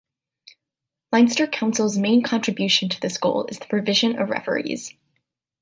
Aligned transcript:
Leinster 1.11 1.45
Council's 1.45 1.95
main 1.95 2.23
contribution 2.23 2.89
to 2.89 2.99
this 3.01 3.19
goal 3.19 3.45
is 3.49 3.59
the 3.59 3.67
provision 3.67 4.17
of 4.17 4.31
referees. 4.31 4.95